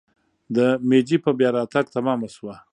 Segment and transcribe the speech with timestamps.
[0.55, 0.57] د
[0.89, 2.55] میجي په بیا راتګ تمامه شوه.